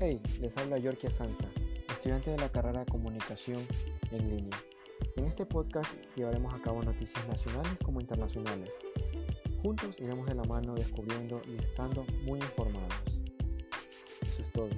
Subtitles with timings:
[0.00, 1.50] Hey, les habla Yorkia Sansa,
[1.88, 3.60] estudiante de la carrera de Comunicación
[4.12, 4.56] en línea.
[5.16, 8.78] En este podcast llevaremos a cabo noticias nacionales como internacionales.
[9.60, 12.94] Juntos iremos de la mano descubriendo y estando muy informados.
[14.22, 14.70] Eso es todo.